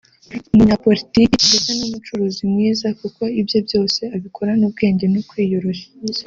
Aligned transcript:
umunyapolitiki 0.53 1.37
ndetse 1.49 1.71
n’umucuruzi 1.79 2.41
mwiza 2.51 2.87
kuko 2.99 3.21
ibye 3.39 3.59
byose 3.67 3.99
abikorana 4.15 4.63
ubwenge 4.69 5.05
no 5.13 5.21
kwiyoroshya 5.29 5.89